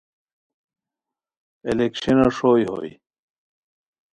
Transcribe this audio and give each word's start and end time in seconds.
الیکشنو 1.69 2.27
ݰوئے 2.35 2.63
ہوئے 2.69 2.91